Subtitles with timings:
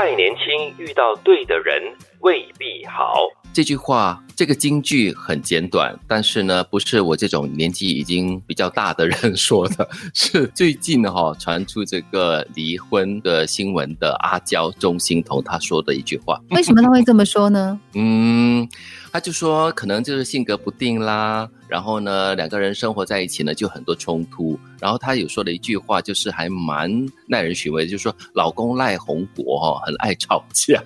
[0.00, 1.82] 太年轻遇到对的人
[2.20, 3.26] 未必好。
[3.52, 16.40] 这句话，这个金句很简短，但是呢，不是我这种年纪已经比较大的人说的，是最近哈传出这个离婚的新闻的阿娇钟欣桐她说的一句话。
[16.50, 17.80] 为什么他会这么说呢？
[17.94, 18.68] 嗯，
[19.12, 26.90] 他就说可能就是性格不定啦，然后呢，两个人生活在一起呢就很多冲突，然后她有说了一句话，就是还蛮
[27.26, 30.82] 耐人寻味，就是说老公赖红国哈很爱吵架。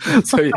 [0.24, 0.50] 所以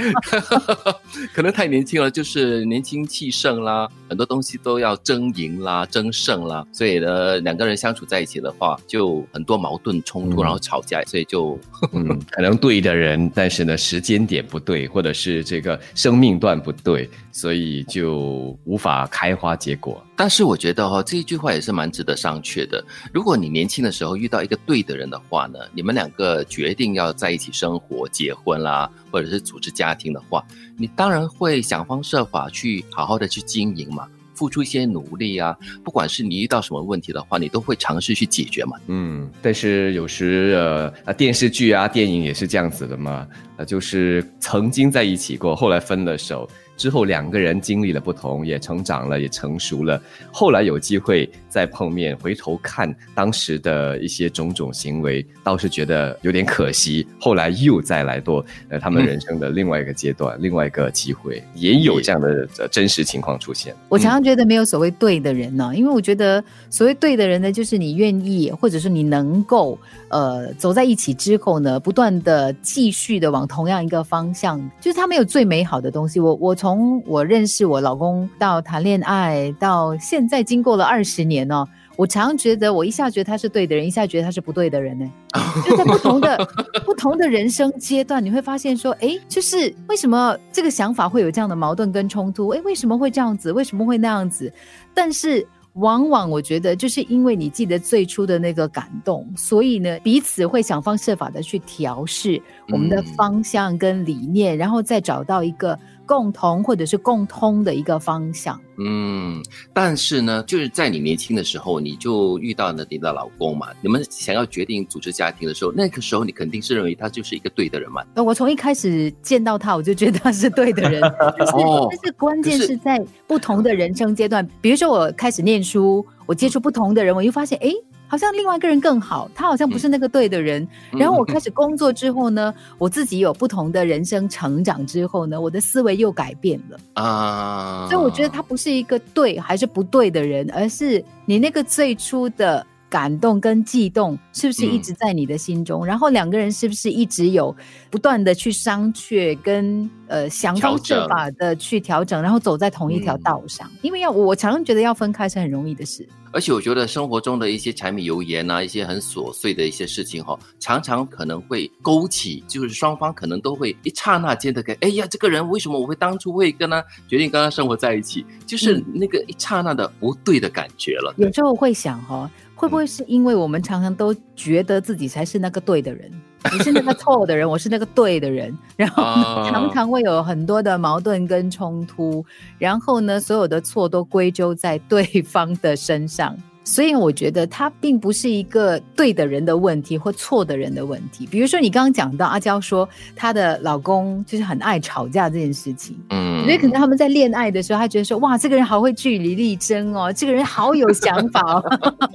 [1.34, 11.59] 可能太年轻了，就是年轻气盛啦，很多东西都要争赢啦、争胜啦，所以呢，两个人相处在一起的话，就很多矛盾冲突，然后吵架，所以就
[11.94, 20.04] 嗯，可能对的人，但是呢，时间点不对，或者是这个生命段不对，所以就无法开花结果。
[20.20, 22.84] 但是我觉得哈，这一句话也是蛮值得商榷的。
[23.14, 30.45] 如果你年轻的时候遇到一个对的人的话呢，你们两个决定要在一起生活、结婚啦，或者是组织家庭的话，
[30.78, 35.56] 你当然会想方设法去好好的去经营嘛，付出一些努力啊。
[35.84, 38.78] 不管是你遇到什么问题的话，你都会尝试去解决嘛。
[38.88, 46.47] 嗯，但是有时呃啊电视剧啊电影也是这样子的嘛，呃就是曾经在一起过，后来分了手。
[46.77, 50.00] 之后两个人经历了不同，也成长了，也成熟了。
[50.31, 57.08] 后来有机会再碰面，回头看当时的一些种种行为，倒是觉得有点可惜。
[57.19, 63.75] 后来又再来多呃他们人生的另外一个阶段，另外一个机会，也有这样的真实情况出现。
[63.89, 69.75] 我常常觉得没有所谓对的人呢，因为我觉得所谓对的人呢，就是你愿意，或者是你能够
[70.09, 76.20] 呃走在一起之后呢，不断的继续的往同样一个方向，就是他没有最美好的东西。
[76.20, 85.09] 我我从从我认识我老公到谈恋爱到现在，经过了二十年哦，我常觉得我一下觉得他是对的人，一下觉得他是不对的人呢。
[85.66, 86.38] 就在不同的
[86.86, 92.50] 不同的人生阶段，你会发现说，哎，就是为什么这个想法会有这样的矛盾跟冲突？
[92.50, 93.50] 哎，为什么会这样子？
[93.53, 94.52] 为什么会那样子？
[94.94, 95.47] 但是。
[95.78, 108.59] 往往我觉得，就是因为你记得最初的那个感动，所以呢，彼此会想方设法的去调试我们的方向跟理念，然后再找到一个共同或者是共通的一个方向。
[108.79, 118.03] 嗯，但是呢，就是在你年轻的时候，你就遇到了你的老公嘛，你们想要决定组织家庭的时候，那个时候你肯定是认为他就是一个对的人嘛。
[118.23, 121.01] 我从一开始见到他，我就觉得他是对的人。
[121.38, 121.53] 但是，
[121.91, 127.69] 但是关键是在不同的人生阶段，比如说我开始念书，我接触不同的人，我又发现，哎。
[128.07, 130.68] 好像另外一个人更好，他好像不是那个对的人。
[130.91, 137.88] 然后我开始工作之后呢，我自己有不同的人生成长之后呢，我的思维又改变了啊。
[137.90, 142.66] 所以我觉得他不是一个对还是不对的人，而是你那个最初的。
[142.90, 145.86] 感动跟悸动是不是一直在你的心中？
[145.86, 147.56] 然后两个人是不是一直有
[147.90, 153.70] 不断的去商榷，跟呃想方设法的去调整，然后走在同一条道上？
[153.81, 156.08] 因为要我常常觉得要分开是很容易的事。
[156.34, 168.26] 而且我觉得生活中的一些柴米油盐啊，一些很琐碎的一些事情哈，常常可能会勾起，就是双方可能都会一刹那间的给，哎呀，这个人为什么我会当初会跟他决定跟他生活在一起？
[168.46, 171.14] 就是那个一刹那的不对的感觉了。
[171.18, 172.30] 有时候会想哈。
[172.57, 176.12] 会不会是因为我们常常都觉得自己才是那个对的人，
[176.51, 179.03] 你是那个错的人，我是那个对的人，然后
[179.47, 182.25] 常常会有很多的矛盾跟冲突，
[182.57, 186.35] 然后呢，所有的错都归咎在对方的身上。
[186.67, 191.25] 所以我觉得他并不是一个对的人的问题或错的人的问题。
[191.25, 201.63] 比如说你刚刚讲到阿娇说她的老公就是很爱吵架这件事情，嗯，所以可能他们在恋爱的时候，他觉得说哇，这个人好会据理力争哦，这个人好有想法哦，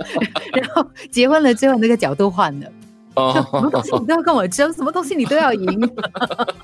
[0.52, 2.66] 然后结婚了之后那个角度换了，
[3.14, 5.90] 哦， 什么东西你都要跟我争，什么东西你都要赢。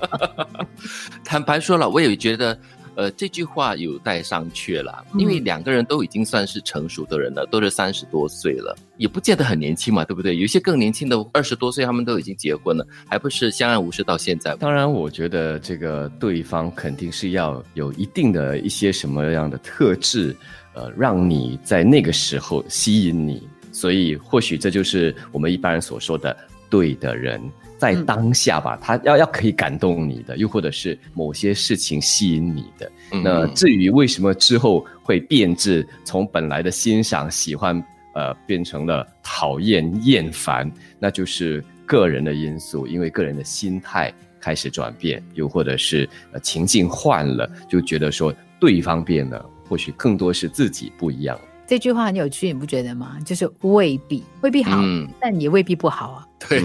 [1.25, 2.55] 坦白说了，我也觉得。
[2.99, 10.35] 呃，这句话有待商榷啦，因为两个人都已经算是成熟的人了，都是三十多岁了，也不见得很年轻嘛，对不对？
[10.35, 14.53] 有些更年轻的二十多岁，他们都已经结婚了，还不是相安无事到现在。
[14.57, 20.35] 当然，我觉得这个对方肯定是要有一定的一些什么样的特质，
[20.73, 23.41] 呃，让你在那个时候吸引你，
[23.71, 26.35] 所以或许这就是我们一般人所说的
[26.69, 27.41] 对的人。
[27.77, 32.91] 在当下吧，他要要可以感动你的，又或者是某些事情吸引你的。
[33.23, 37.81] 那至于为什么之后会变质，从本来的欣赏、喜欢，
[38.13, 40.69] 呃，变成了讨厌、厌烦，
[40.99, 51.39] 那就是个人的因素，因为个人的心态开始转变，又或者是呃情境换了，就觉得说对方变了，或许更多是自己不一样。
[51.69, 53.19] 这句话很有趣，你不觉得吗？
[53.23, 56.27] 就是未必，未必好，嗯但也未必不好啊。
[56.49, 56.59] 对，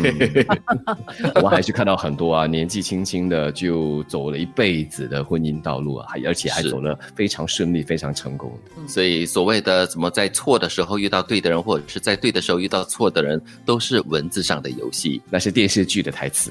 [1.37, 8.51] 我们还是看到很多啊，年纪轻轻的就走了一辈子的婚姻道路啊，还而且还走了非常顺利、非常成功。
[8.89, 16.51] 所以所谓的怎么在错的时候遇到对的人，或者是在对的时候遇到错的人，都是文字上的游戏，那是电视剧的台词。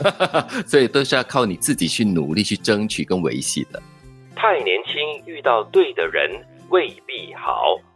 [0.68, 3.82] 所以都是要靠你自己去努力去争取跟维系的。
[4.36, 4.94] 太年轻
[5.26, 6.30] 遇到对的人
[6.70, 7.89] 未必好。